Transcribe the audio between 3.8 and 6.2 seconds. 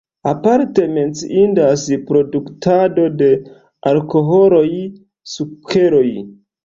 alkoholoj, sukeroj.